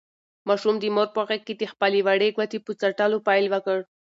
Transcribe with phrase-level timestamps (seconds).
[0.47, 3.77] ماشوم د مور په غېږ کې د خپلې وړې ګوتې په څټلو پیل وکړ.